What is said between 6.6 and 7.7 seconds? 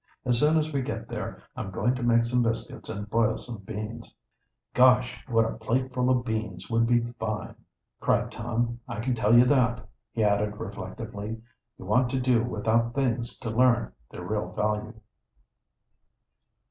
would be fine!"